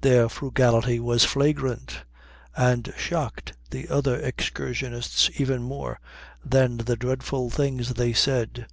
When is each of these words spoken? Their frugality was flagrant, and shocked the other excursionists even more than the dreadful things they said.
Their 0.00 0.30
frugality 0.30 0.98
was 0.98 1.26
flagrant, 1.26 2.04
and 2.56 2.94
shocked 2.96 3.52
the 3.70 3.90
other 3.90 4.18
excursionists 4.18 5.28
even 5.38 5.62
more 5.62 6.00
than 6.42 6.78
the 6.78 6.96
dreadful 6.96 7.50
things 7.50 7.92
they 7.92 8.14
said. 8.14 8.68